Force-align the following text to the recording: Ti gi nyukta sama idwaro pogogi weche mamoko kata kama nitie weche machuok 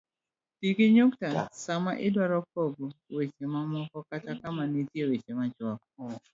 Ti 0.59 0.67
gi 0.75 0.87
nyukta 0.95 1.29
sama 1.63 1.91
idwaro 2.07 2.37
pogogi 2.51 2.85
weche 3.15 3.45
mamoko 3.53 3.97
kata 4.09 4.31
kama 4.41 4.63
nitie 4.71 5.03
weche 5.09 5.31
machuok 5.39 5.81